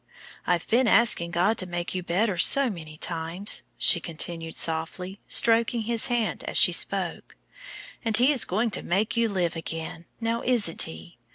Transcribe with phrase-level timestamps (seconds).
[0.47, 5.81] "I've been asking God to make you better so many times," she continued, softly stroking
[5.83, 7.35] his hand as she spoke,
[8.03, 11.19] "and He is going to make you live again; now isn't He?